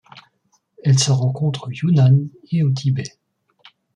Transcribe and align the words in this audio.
Elles 0.83 0.97
se 0.97 1.11
rencontrent 1.11 1.67
au 1.67 1.69
Yunnan 1.69 2.27
et 2.51 2.63
au 2.63 2.71
Tibet. 2.71 3.19